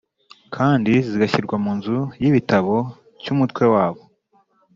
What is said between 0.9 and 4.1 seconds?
zigashyirwa mu nzu y ibitabo cy,Umutwe wabo.